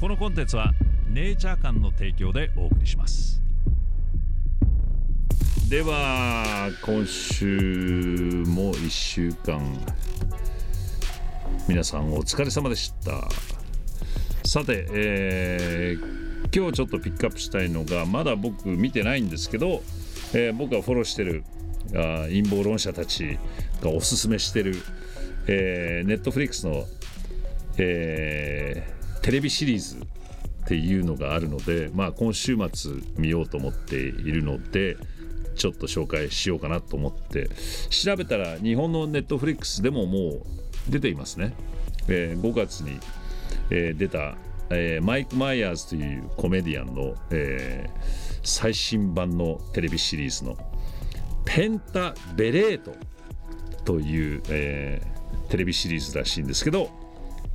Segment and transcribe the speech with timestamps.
[0.00, 0.72] このコンテンツは
[1.10, 3.42] ネイチャー館の提供でお送りします。
[5.68, 7.44] では今週
[8.46, 9.60] も1週間。
[11.68, 13.28] 皆さんお疲れ様でした。
[14.48, 19.82] さて、えー、今日ちょっとピックアップしたいのがまだ僕見てないんですけど、
[20.32, 21.44] えー、僕がフォローしてる
[21.94, 23.38] あ陰謀論者たち
[23.82, 24.76] がおすすめしてる、
[25.46, 26.86] えー、ネットフリックスの、
[27.76, 34.96] えー、テレビシリーズっていうのがあるので、まあ、今週末見ようと思っているので
[35.56, 37.50] ちょっと紹介しようかなと思って。
[37.90, 40.42] 調べたら日本のネットフリックスでももう
[40.88, 41.54] 出ていますね、
[42.08, 42.98] えー、5月に、
[43.70, 44.36] えー、出た、
[44.70, 50.56] えー、マイク・マイヤーズというコメディアンの、えー、最新版のテレビシリーズの
[51.44, 52.94] ペンタ・ベレート
[53.84, 56.90] という、えー、テレビシリーズらしいんですけど、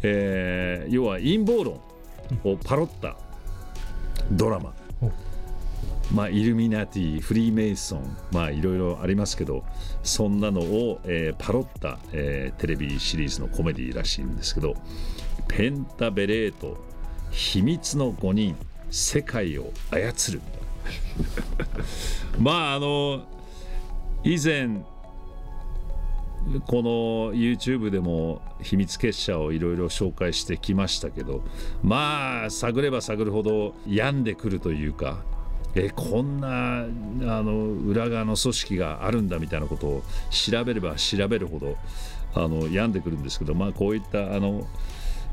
[0.07, 1.81] えー、要は陰謀論
[2.43, 3.17] をパロった
[4.31, 4.73] ドラマ、
[6.13, 9.63] まあ、イルミナティフリーメイソンまあいろいろありますけど
[10.03, 14.75] そんなのを、えー、パロった、えー、テレビシリーズのコメディらしいんですけど
[15.47, 16.77] ペンタベレート
[17.31, 18.55] 秘密の5人
[18.91, 20.41] 世界を操る。
[22.39, 23.25] まああの
[24.23, 24.85] 以前
[26.67, 31.43] この YouTube でも秘密結社をいろいろ紹介してきましたけど
[31.83, 35.23] まあ探れば探るほど病んでくるというか
[35.73, 36.85] えこんなあ
[37.43, 41.75] の裏側の組織があるんだみたいなことを調べれば調べるほど
[42.33, 44.67] あの病んでくるんですけどまあこういったあの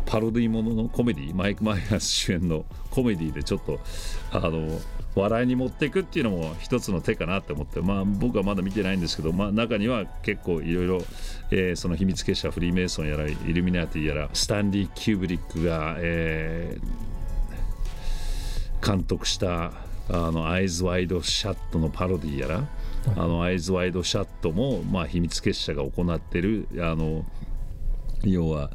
[0.07, 3.81] パロディもののコメディマイク・マイヤーズ主演のコメディでちょっと
[4.31, 4.81] あの
[5.15, 11.03] 笑いに持っていくっていうのも一つの手かなって思ってまあ僕はまだ見てないんですけど、まあ、中には結構いろいろ
[11.77, 19.73] その秘密結社フリーメイソンやらイルミナティやらスタンリー・キューブリックが、えー、監督した
[20.09, 22.69] あのアイズ・ワイド・シャットのパロディやら、
[23.17, 27.25] あのアイズ・ワイド・シャットも、まあ、秘密結社が行ってるあの
[28.25, 28.71] 要は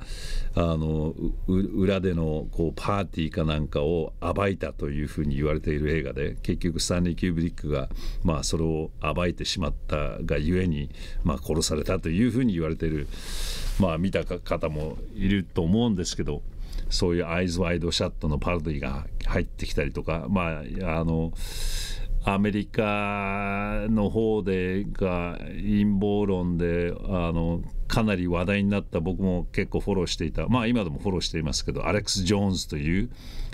[0.60, 1.14] あの
[1.48, 7.90] 裏でのこうパーティーかなんかを暴いたというふうに言われている映画で結局スタンリー・キューブリックが、
[8.24, 10.90] まあ、それを暴いてしまったがゆえに、
[11.24, 13.08] まあ、殺されたというふうに言われている、
[13.80, 16.42] まあ、見た方もいると思うんですけど
[16.90, 21.34] そういうアイズ・ワイド・シャットのパロディが入ってきたりとかまああの
[22.30, 30.46] アメリカの方でが陰謀論であのかなり話題になった僕も結構フォローしていた。
[30.50, 33.10] まあ今でもフォローしていますけどアレックス・ジョーンズという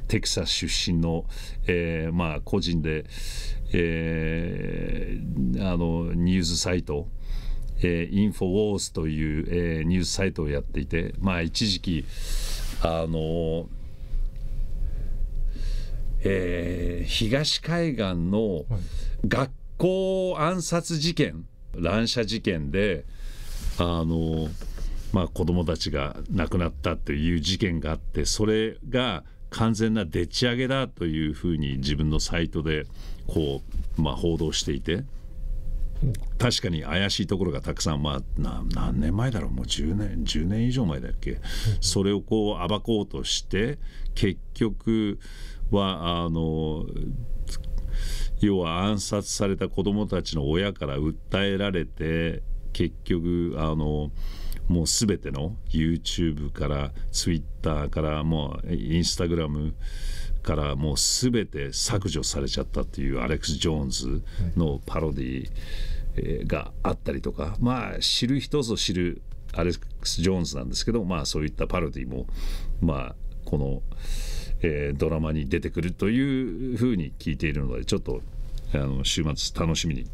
[0.07, 1.25] テキサス出身の、
[1.67, 3.05] えー、まあ個人で、
[3.73, 7.07] えー、あのニュースサイト
[7.83, 12.05] え、インフォウォーズという、えー、ニュースサイトをやっていて、まあ、一時期
[12.81, 13.67] あの
[16.23, 18.65] えー、東海岸の
[19.27, 21.45] 学校暗殺事件
[21.75, 23.05] 乱射事件で
[23.77, 24.47] あの、
[25.11, 32.85] まあ、子どもたちが亡くなったという事件があってそれが完全なでっち上げだというふうに自分のサイトで
[33.27, 33.61] こ
[33.97, 35.03] う、まあ、報道していて。
[36.37, 39.51] 確かに怪しいところがたくさん、まあ、何年前だろう。
[39.51, 41.39] もう10年10年以上前だっけ、
[41.79, 43.79] それをこう暴こうとして
[44.15, 45.19] 結局
[45.71, 46.85] はあの
[48.41, 52.43] 要は暗殺された子どもたちの親から訴えられて
[52.73, 54.11] 結局あの
[54.67, 59.75] もう全ての YouTube から Twitter からもうインスタグラム
[60.41, 64.23] からもう全て削除されちゃったっていうアレックス・ジョーンズ
[64.57, 65.49] のパロディー。
[66.15, 69.21] があったりとかまあ知る人ぞ知る
[69.53, 72.25] アレックス・ジョーンズなんですけどまあそういったパロディも
[72.81, 73.15] まあ
[73.45, 73.81] この、
[74.61, 78.21] えー、ドラマに出てくるというふうに聞いているのでちょっと
[78.73, 80.05] あの週末楽しみに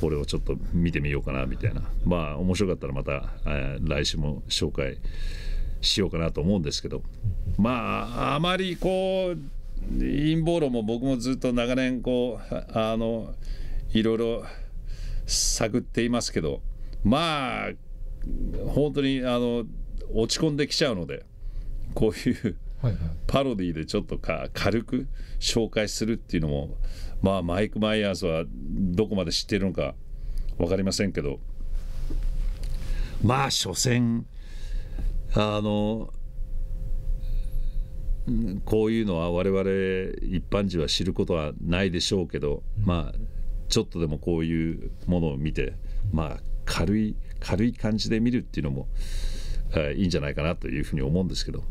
[0.00, 1.82] これをちょっと見てみようかなみたいな。
[2.04, 4.98] まあ面白かったらまた、えー、来週も紹介
[5.80, 7.02] しようかなと思うんですけど。
[7.56, 9.38] まああまりこう
[9.98, 13.34] 陰謀論も僕もずっと長年こうあの
[13.92, 14.44] いろいろ
[15.26, 16.62] 探っていますけど
[17.02, 17.70] まあ
[18.68, 19.64] 本当にあの
[20.12, 21.24] 落ち込んできちゃうので
[21.94, 22.56] こういう
[23.26, 25.06] パロディでちょっとか軽く
[25.40, 26.76] 紹介するっていうのも
[27.22, 29.94] まあマイク・マイヤーズはどこまで知っているのか
[30.58, 31.40] 分かりませんけど
[33.22, 34.26] まあ所詮
[35.34, 36.12] あの
[38.64, 39.60] こういうのは我々
[40.22, 43.18] 一般人は知ることはないでしょうけど、まあ
[43.74, 45.74] ちょっとでもこういうものを見て
[46.12, 48.86] まあ軽い軽い感じで見るっていうのも、
[49.72, 51.64] えー、いいんじゃないかなというふうに思うんですけど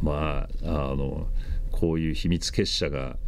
[0.00, 1.26] まああの
[1.70, 3.18] こういう秘密結社が、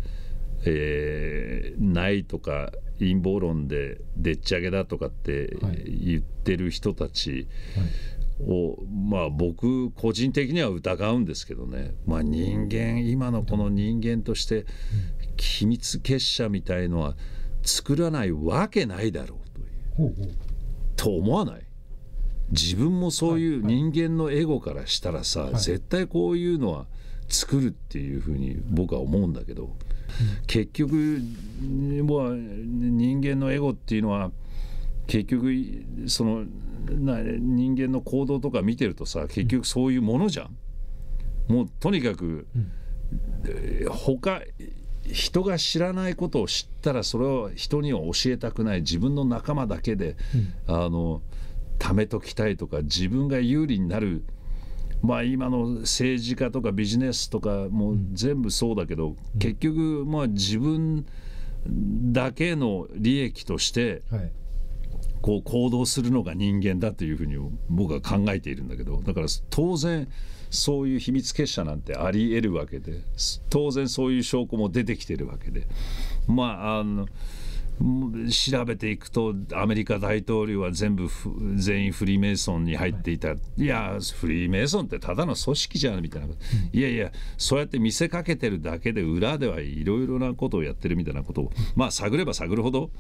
[0.64, 5.55] えー、ないとか陰謀論ででっち上げだとかって
[5.85, 7.49] 言ってる人たち
[8.41, 14.64] を、まあ僕個人的には疑うんですけどね、まあ、人間今のこの人間として
[15.37, 17.14] 秘密結社みたいのは
[17.62, 19.39] 作らないわけないだろ
[19.97, 20.35] うという。
[20.97, 21.62] と思わない？
[22.51, 26.87] 自分もそういう人間のエゴからしたらさ、絶対こういうのは
[27.29, 29.77] 作るっていうふうに僕は思うんだけど、
[30.47, 31.21] 結局
[32.03, 34.33] もう人間のエゴっていうのは
[35.07, 35.55] 結局
[36.07, 36.45] その
[36.89, 40.57] 人間の行動とか見てるとさ結局そういうものじゃん。
[41.53, 42.47] もうとにかく、
[43.89, 44.43] 他
[45.05, 48.81] 人が知らないことを知ったらそれを人には教えたくない。
[48.81, 50.17] 自分の仲間だけで、
[50.69, 51.23] うん、あの
[51.79, 54.25] 貯めときたいとか自分が有利になる。
[55.02, 61.06] まあ今の政治家とかビジネスとかも全部そうだけど、うん、結局まあ自分
[61.67, 64.02] だけの利益として、
[65.23, 67.37] こう行動するのが人間だというふうに
[67.69, 70.08] 僕は考えているんだけどだから当然
[70.50, 73.02] そういう秘密結社なんてありえるわけで
[73.49, 75.67] 当然そういう証拠も出てきてるわけで。
[76.26, 77.06] まああの
[78.31, 81.08] 調べていくとアメリカ大統領は全部
[81.56, 86.35] 全員フリーメイソンに入っていた、い、やフリーメイソンってただの組織じゃんみたいな、うん、
[86.79, 91.52] いやいやそうやって見せかけてるだけで裏ではいろいろなことをやってるみたいなことを。
[91.75, 92.91] まあ探れば探るほど。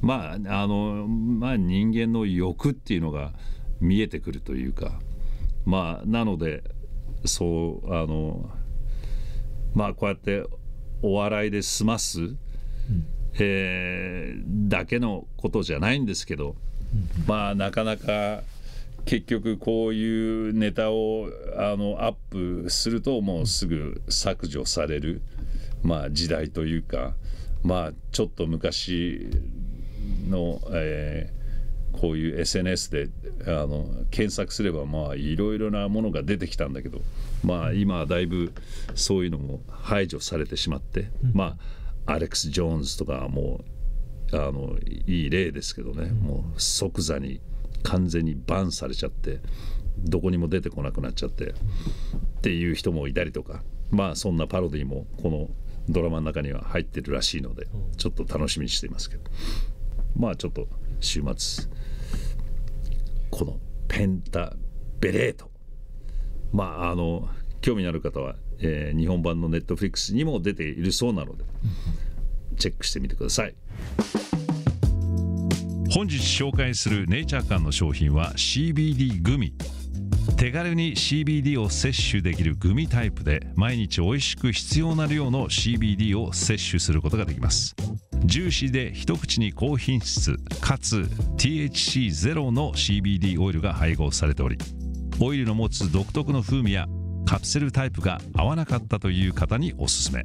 [0.00, 3.32] まああのまあ人間の欲っていうのが
[3.80, 5.00] 見えてくるというか。
[5.66, 6.62] まあなので
[7.24, 8.50] そうあの
[9.74, 10.44] まあこうやって
[11.02, 12.36] お笑いで済ます、うん、
[13.38, 16.56] えー、だけのことじゃないんですけど、
[16.92, 18.42] うん、まあなかなか
[19.04, 25.22] 結局こういうネタをあのアップするともうすぐ削除される、
[25.82, 27.14] まあ、時代というか
[27.62, 29.30] まあちょっと昔
[30.28, 31.32] の、え
[32.00, 33.08] こういう SNS で
[33.46, 37.00] あの検索すればまあいろいろなものが出てきたんだけど
[37.42, 38.52] まあ今はだいぶ
[38.94, 41.56] そういうのも排除されてしまって、うん、ま
[42.06, 43.64] あアレックス・ジョーンズとかも
[44.32, 47.40] あのいい例ですけどね、うん、もう即座に
[47.82, 49.40] 完全にバンされちゃって
[49.98, 51.54] どこにも出てこなくなっちゃってっ
[52.42, 55.48] ていう人もいたりとかまあそんなパロディもこの
[55.88, 57.66] ドラマの中には入ってるらしいので
[57.96, 59.22] ちょっと楽しみにしていますけど。
[60.18, 60.66] まあちょっと
[61.00, 61.68] 週末
[63.38, 64.56] このペンタ
[64.98, 65.48] ベレート。
[66.52, 67.28] まああの
[67.60, 71.44] 興味のある方は、えー、日本版のネットフリックスにも出ているそうなので
[72.56, 73.54] チェックしてみてください。
[75.90, 79.54] 本日紹介するネイチャー館の商品は CBD グミ。
[80.36, 87.74] 手軽に CBD を摂取できるグミタイプで毎日美味しく必要な量の CBD を摂取することができます。
[88.24, 94.58] ジューシーで一口に高品質かつ THC ゼロの CBD オイルが配合されており
[95.20, 96.86] オイルの持つ独特の風味や
[97.26, 100.24] カプセルタイプが合わなかったという方におすすめ。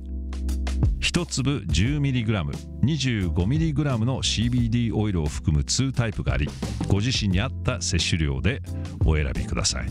[1.01, 6.48] 1粒 10mg25mg の CBD オイルを含む2タイプがあり
[6.88, 8.62] ご自身に合った摂取量で
[9.06, 9.88] お選びください。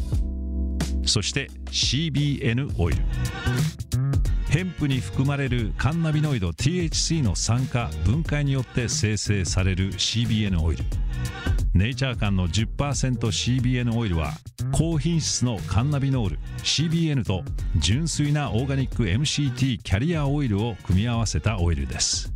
[1.05, 3.03] そして CBN オイル。
[4.53, 10.85] ヘンプに含まれるカンナビノイド THC の酸化分解によって生成される CBN オイル。
[11.73, 14.33] ネイチャー間の 10%CBN オイルは
[14.71, 17.45] 高品質のカンナビノール CBN と
[17.79, 22.31] 純粋なオーガニック MCT キャリアオイルを組み合わせたオイルです。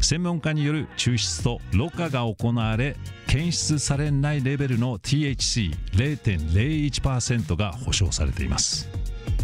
[0.00, 2.96] 専門家による抽出とろ過が行われ
[3.26, 8.88] 検出されないレベルの THC0.01% が保証されています。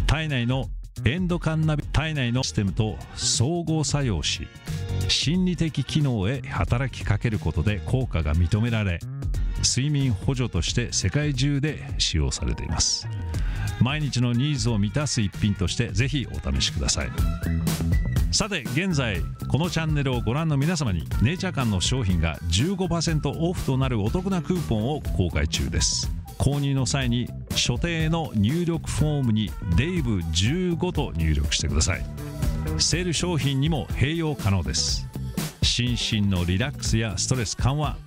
[0.07, 0.69] 体内の
[1.05, 4.47] エンドカンナビ体内のシステムと総合作用し
[5.09, 8.99] 心理的機能へ働きかけることで効果が認められ
[9.63, 13.07] 睡眠補助として世界中で使用されています。
[13.81, 17.09] 毎日のニーズを満たす一品としてぜひお試しください。
[18.31, 26.11] さて現在このチャンネルをご覧の皆様にネイチャー館の商品が15%オフとなるお得なクーポンを公開中です。
[26.37, 32.05] 購入の際に所定の入力フォームにデイブ15と入力してください。
[32.77, 35.07] セール商品にも併用可能です。
[35.61, 37.97] 心身のリラックスやストレス緩和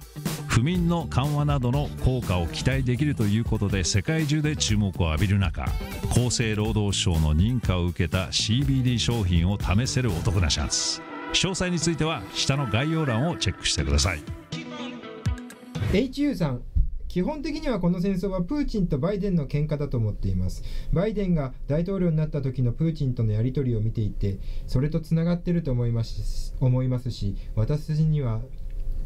[0.47, 5.67] 不眠の緩和などの効果を期待できるということで世界中で注目を浴びる中
[6.11, 14.23] 厚生労働省の認可を受けた CBD 商品を試せるお得なチャンス詳細については下の概要欄をチェックしてください。
[15.93, 16.63] HU さん
[17.17, 20.63] 基本的にはこの戦争はプーチンとバイデンの喧嘩だと思っています。
[20.93, 28.43] バイデンが大統領になった時のプーチンとのやり取りを見ていてそれとつながっていると思います思いますし私には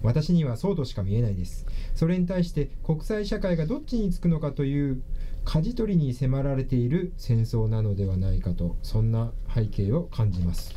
[0.03, 1.67] 私にはそうとしか見えないです。
[1.95, 5.01] それに対して国際社会がどっちにつくのかという
[5.45, 10.75] 舵取りに迫られている戦争なのではないかとそんな背景を感じます。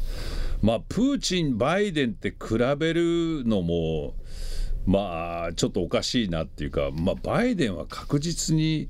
[0.62, 4.14] まあプーチンバイデンって比べるのも
[4.86, 8.90] まあちょっとおかしいなっていうか、まあ、バイデンは確実に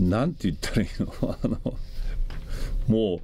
[0.00, 1.74] 何て言ったらいいのあの
[2.88, 3.20] もう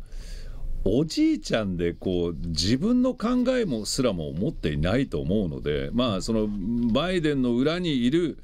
[0.84, 6.48] おじいちゃんでこう自分の考えもすらも持っていないと思うのでまあその
[6.92, 8.38] バイデンの裏にいる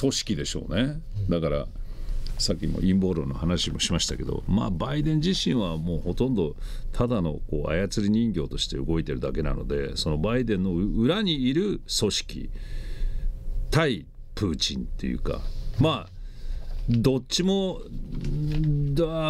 [0.00, 1.00] 組織でしょうね。
[1.28, 1.66] だから
[2.38, 6.54] さっきも陰謀論の話もしましたけどまあバイデン自身はもうほとんど
[6.92, 12.50] ただのこう操り人形として動いてるだけなのでそのバイデンの裏にいる組織
[13.70, 15.40] 対プーチンっていうか
[15.80, 16.16] まあ
[16.88, 17.88] どっちもあ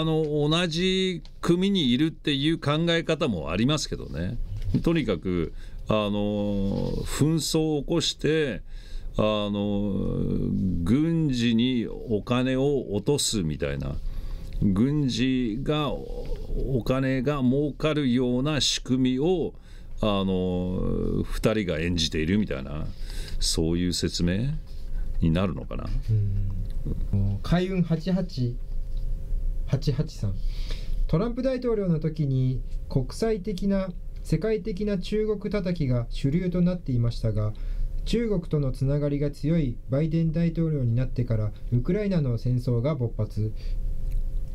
[0.05, 4.37] の同じ組にいるっていう考え方もありますけどね。
[4.83, 5.55] とにかく
[5.89, 8.61] あの紛争を起こして
[9.17, 9.95] あの
[10.83, 13.95] 軍事にお金を落とすみたいな
[14.61, 19.55] 軍事がお金が儲かるような仕組みを
[20.03, 22.87] あの2人が演じているみたいな。
[23.41, 24.55] そういう説明
[25.21, 25.87] になるのかな？
[27.43, 28.55] 海運88
[29.69, 30.33] 883
[31.07, 33.89] トランプ大統領の時に国際的な
[34.23, 37.53] 世界的な中国叩きが主流となっていましたが
[38.05, 43.53] 中国とのつながりが強いバイデン大統領になってからウクライナの戦争が勃発。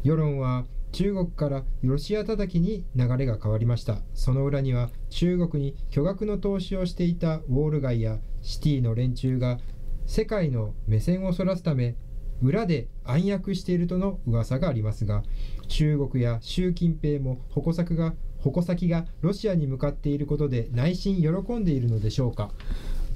[0.04, 4.02] 世論は中国からロシア叩きに流れが変わりました。
[4.14, 9.60] その裏には中国に巨額の投資をしていたウォール街やシティの連中が
[10.06, 11.96] 世界の目線をそらすため
[12.42, 15.24] 裏で暗躍しているとの噂がありますが
[15.68, 22.50] 中国や習近平も矛先が矛先がロシアに向かっていることで内心喜んでいるのでしょうか？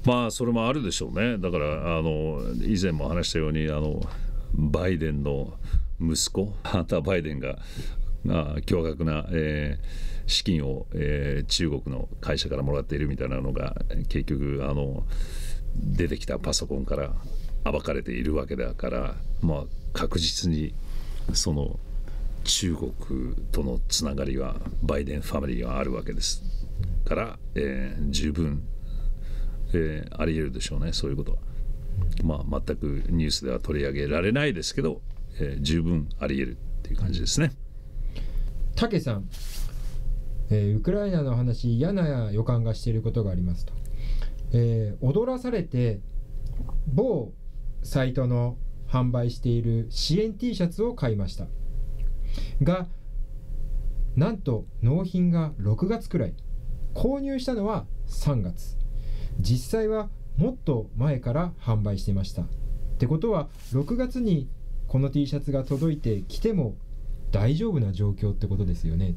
[0.04, 1.36] まあそれもあるでしょうね。
[1.38, 4.00] だからあの以前も話したようにあの
[4.54, 5.52] バイデンの
[6.00, 7.58] 息子ハンター・バイデンが
[8.28, 13.76] あ巨額な、えー、資金を、えー、中国の会社からもらっているみたいなのが
[14.08, 15.04] 結局あの
[15.76, 17.12] 出てきたパソコンから
[17.64, 20.74] 暴かれているわけだから、まあ、確実に
[21.32, 21.78] その
[22.44, 26.42] 中国とのつながりはバイデンファミリーはあるわけです
[27.04, 28.62] から、えー、十分
[29.72, 31.38] えー、あり得るでしょうねそういうことは。
[32.22, 35.00] まあ、全くニュースでは取り上げられないですけど、
[35.38, 37.52] えー、十分あり得るっていう感じですね。
[38.74, 39.28] 武さん、
[40.50, 43.72] えー、ウクライナの話嫌な予感がしていることがありますと、
[44.52, 46.00] えー、踊らされて
[46.86, 47.32] 某
[47.82, 51.46] サイトの販売している支援 T シャツを買いました。
[52.62, 52.86] が
[54.14, 56.34] なんと納品が6月くらい。
[56.94, 58.76] 購入したのは3月。
[59.38, 62.42] 実際はもっと前から販売してました。
[62.42, 62.46] っ
[62.98, 64.48] てことは6月に
[64.96, 66.74] この T シャツが届いてきても
[67.30, 69.14] 大丈夫な状況ってことですよね。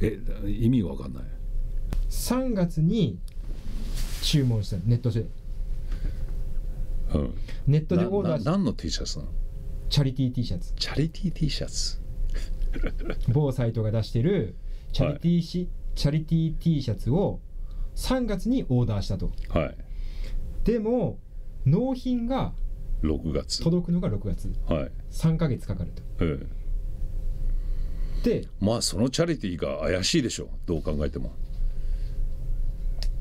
[0.00, 1.24] え意味わかんない。
[2.08, 3.18] 3月に
[4.22, 5.26] 注文したネットで、
[7.12, 7.34] うん、
[7.66, 9.30] ネットでオーダーして何の T シャツなの？
[9.90, 10.72] チャリティー T シャツ。
[10.72, 12.00] チャリティー T シャツ？
[13.30, 14.54] 某サイトが出してる
[14.94, 17.40] チャリティーし、はい、チャリティー T シャツを
[17.96, 19.76] 3月にオーダーしたと、はい、
[20.64, 21.18] でも
[21.66, 22.54] 納品が
[23.04, 23.62] 6月。
[23.62, 26.38] 届くのが6月、はい、3か月かかると、え
[28.22, 31.32] え、でまあそのチャリティーが怪しいでしょどう考えても。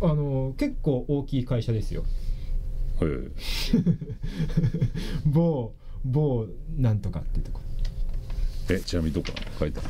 [0.01, 2.03] あの結構大きい会社ですよ。
[2.99, 3.11] はい
[5.25, 5.73] 某
[6.05, 6.47] 某
[6.77, 7.61] なんとかってとこ。
[8.69, 9.27] えちなみにどこ
[9.59, 9.89] 書いてある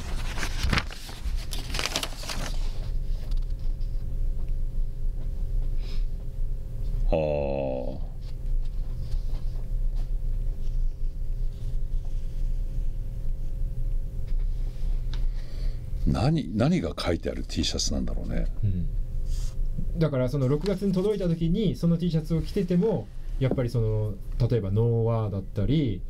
[16.14, 23.08] 何何が書いてある T シャツなんだろうね、うん、だからその6月に届いた時にその T シャツを着てても
[23.40, 24.14] やっぱりその
[24.48, 26.02] 例えばノーワーだったり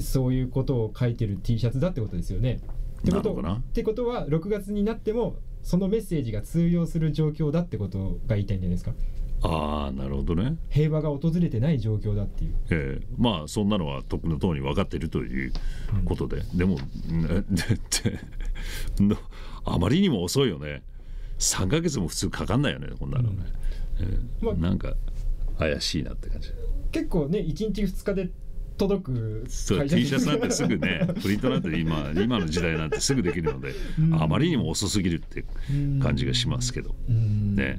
[0.00, 2.60] そういうことを書いてる T シャツだってことですよね。
[3.02, 8.92] ってことってことは6月になってもそのメッセージが通用する状況だってことが言いたいんじゃないですか。
[9.42, 10.56] ああなるほどね。
[10.70, 15.52] 平和が訪れてない状況だっていう、ええ、まあそんなのはとっくのとおり分かっているという
[16.04, 16.76] ことで、うん、でも
[19.00, 19.16] で
[19.64, 20.82] あまりにも遅いよね。
[21.38, 23.36] 3か月も普通かかんないよねこんなのね、
[24.00, 24.06] うん。
[24.06, 24.44] ええ。
[24.44, 24.94] まあ、なんか
[25.58, 26.50] 怪しいなって感じ。
[26.92, 28.30] 結構ね1日2日で
[28.78, 34.22] 届くそう T シャツなんてすぐね プリントなんて今今の時代なんてすぐできるのでうん。
[34.22, 35.44] あまりにも遅すぎるって
[36.00, 36.94] 感じがしますけど。
[37.08, 37.56] うん。
[37.56, 37.78] ね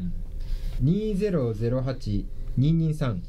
[0.83, 3.19] 2008-223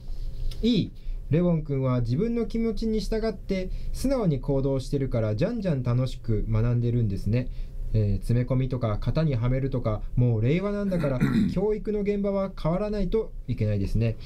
[0.63, 0.93] いい。
[1.31, 7.49] レウォン君は自分の気持ちに従って素直に行動してるからじゃんじゃん楽しく学んでるんですね、
[7.93, 11.21] えー詰め込みとか型にはめるとかもう令和なんだから
[11.55, 14.17] 教育の現場は変わらないといけないですね。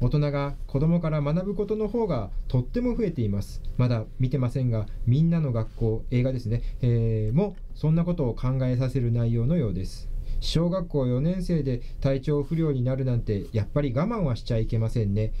[0.00, 3.62] 大人が子供から学ぶことの方がとっても増えています。
[3.78, 10.08] まだ見てませんがみんなの学校映画ですね、えーもそんなことを考えさせる内容のようです
[10.42, 15.32] 小学校4年生で体調不良になるなんてやっぱり我慢はしちゃいけませんね。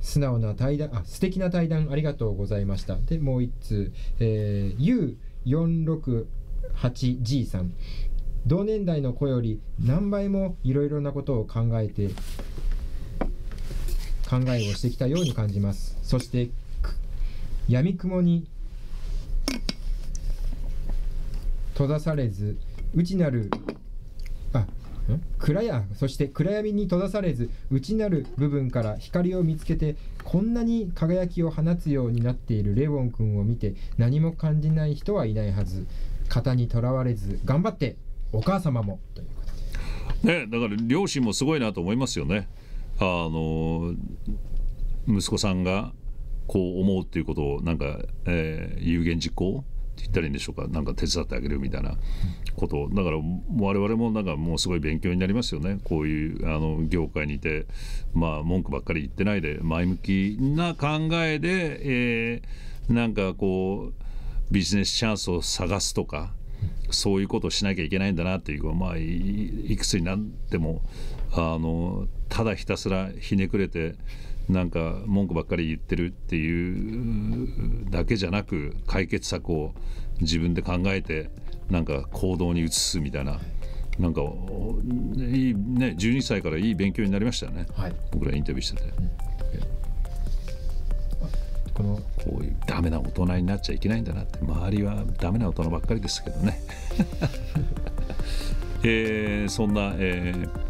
[0.00, 2.96] 素直な対談あ素敵な対談ありがとうございました。
[2.96, 7.72] でもう一通、えー U468G さん。
[8.46, 12.08] 同年代の子より何倍もいろいろなことを考えて
[14.28, 15.98] 考えをしてきたように感じます。
[16.02, 16.50] そして
[16.82, 16.94] く
[17.68, 18.46] 闇雲に
[21.72, 22.58] 閉ざされず
[22.94, 23.50] 内なる
[25.38, 35.86] 暗やそして暗闇に閉ざされず内なる部分から光を見つけてこんなに輝きを放つようになっているレウォン君を見て何も感じない人はいないはず。
[36.30, 37.96] 型にとらわれず頑張って
[38.32, 39.00] お母様も。
[39.14, 39.42] というこ
[40.22, 40.40] とで。
[40.40, 42.48] ねだから両親もすごいなと思いますよね。
[42.98, 43.94] あの
[45.08, 45.92] 息子さんが
[46.46, 49.64] こう思うっていうことをなんか、えー有言実行
[50.02, 50.66] 言ったらいいんでしょうか。
[50.68, 51.96] なんか手伝ってあげるみたいな
[52.56, 52.84] こと。
[52.84, 53.18] をだから
[53.58, 55.78] 我々もなんかもうすごい勉強になりますよね。
[55.84, 57.66] こういうあの業界にいて
[58.14, 61.80] まあ文句ばっかり言ってないで前向きな考えで、
[62.34, 66.32] えーなんかこうビジネスチャンスを探すとか
[66.90, 70.82] そういうことをしなきゃいけないんだなっていうまあいいくつになっても
[71.32, 73.94] あのただひたすらひねくれて
[74.50, 79.74] なんか文句ばっかり言ってるっていうだけじゃなく解決策を
[80.20, 81.30] 自分で考えて
[81.70, 83.40] なんか行動に移すみたいな。
[83.98, 84.80] なんかお
[85.18, 87.66] いいね12歳からいい勉強になりましたよね。
[87.74, 87.94] はい。
[88.12, 88.92] 僕らインタビューしてて。
[91.74, 94.38] このこういうダメな大人になっちゃいけないんだなって。
[94.38, 96.60] 周りはダメな大人ばっかりですけどね、
[98.84, 100.69] えーそんな、えー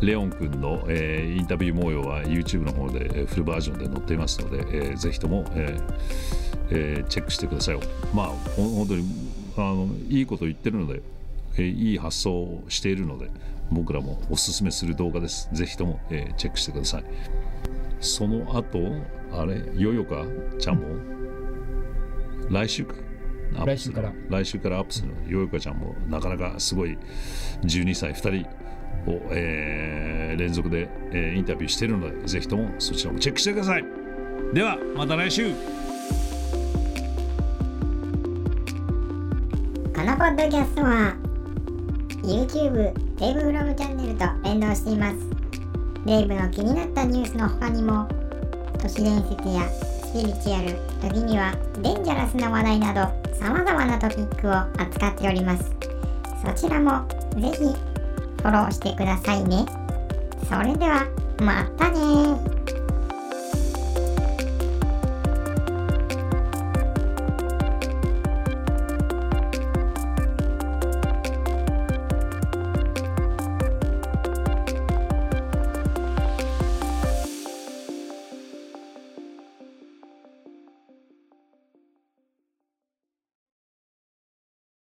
[0.00, 5.84] レオン君の、えーインタビュー模様は YouTube の方でえーフルバージョンで載っていますので、えーぜひとも、えー
[6.70, 7.80] えーチェックしてください
[8.14, 9.04] まあ本当に
[9.56, 11.02] あのいいこと言ってるので、
[11.56, 13.30] えーいい発想をしているので
[13.70, 15.48] 僕らもおすすめする動画です。
[15.52, 17.04] ぜひとも、えーチェックしてください。
[18.00, 18.78] その後
[19.32, 20.24] あれヨヨカ
[20.58, 20.84] ちゃんも
[22.50, 22.94] 来週か。
[23.66, 24.12] 来週から。
[24.28, 24.78] 来週から。
[24.78, 26.96] アップするヨヨカちゃんもなかなかすごい
[27.62, 28.48] 12歳2人
[29.06, 33.84] を、えー連続で、えーインタビューしているのでぜひともそちらもチェックしてください。
[34.52, 35.50] ではまた来週。
[35.50, 35.54] こ
[40.04, 41.16] のポッドキャストは
[42.22, 45.16] YouTube デイブフロムチャンネルと連動しています。
[46.06, 48.08] デイブの気になったニュースの他にも
[48.80, 55.74] 都市伝説やスピリチュアル時にはデンジャラスな話題など様々なトピックを扱っております。
[56.46, 57.87] そちらもぜひ
[58.38, 59.66] フォローしてくださいね。
[60.48, 61.06] それでは
[61.40, 62.57] またね